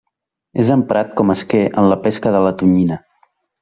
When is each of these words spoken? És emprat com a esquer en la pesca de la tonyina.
És 0.63 0.71
emprat 0.75 1.13
com 1.21 1.33
a 1.33 1.37
esquer 1.41 1.63
en 1.83 1.93
la 1.95 2.01
pesca 2.09 2.35
de 2.39 2.43
la 2.49 2.57
tonyina. 2.63 3.03